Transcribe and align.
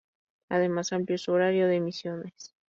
Además, 0.49 0.93
amplió 0.93 1.19
su 1.19 1.31
horario 1.31 1.67
de 1.67 1.75
emisiones. 1.75 2.55